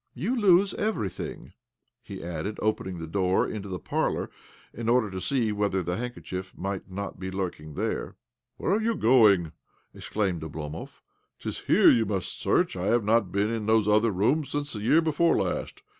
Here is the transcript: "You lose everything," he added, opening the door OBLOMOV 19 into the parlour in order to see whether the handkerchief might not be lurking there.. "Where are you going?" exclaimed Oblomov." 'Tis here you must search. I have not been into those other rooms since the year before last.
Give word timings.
"You 0.15 0.35
lose 0.35 0.73
everything," 0.73 1.53
he 2.01 2.23
added, 2.23 2.57
opening 2.59 2.97
the 2.97 3.05
door 3.05 3.43
OBLOMOV 3.45 3.51
19 3.51 3.55
into 3.57 3.69
the 3.69 3.77
parlour 3.79 4.31
in 4.73 4.89
order 4.89 5.11
to 5.11 5.21
see 5.21 5.51
whether 5.51 5.83
the 5.83 5.97
handkerchief 5.97 6.57
might 6.57 6.89
not 6.89 7.19
be 7.19 7.29
lurking 7.29 7.75
there.. 7.75 8.15
"Where 8.57 8.71
are 8.71 8.81
you 8.81 8.95
going?" 8.95 9.51
exclaimed 9.93 10.41
Oblomov." 10.41 11.01
'Tis 11.39 11.59
here 11.59 11.91
you 11.91 12.07
must 12.07 12.39
search. 12.41 12.75
I 12.75 12.87
have 12.87 13.03
not 13.03 13.31
been 13.31 13.51
into 13.51 13.67
those 13.67 13.87
other 13.87 14.09
rooms 14.09 14.49
since 14.49 14.73
the 14.73 14.81
year 14.81 15.01
before 15.01 15.37
last. 15.37 15.83